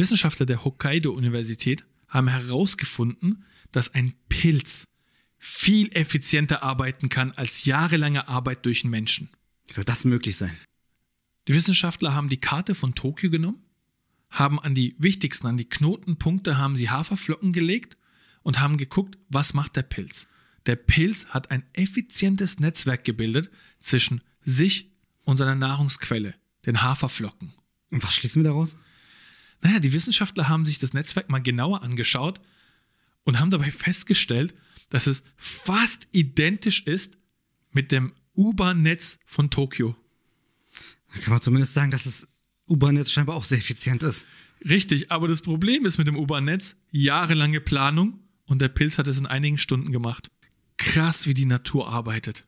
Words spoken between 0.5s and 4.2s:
Hokkaido-Universität haben herausgefunden, dass ein